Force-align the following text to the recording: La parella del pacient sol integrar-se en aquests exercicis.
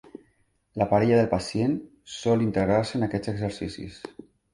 La 0.81 0.85
parella 0.93 1.19
del 1.19 1.29
pacient 1.33 1.75
sol 2.13 2.41
integrar-se 2.45 2.97
en 3.01 3.07
aquests 3.09 3.33
exercicis. 3.33 4.01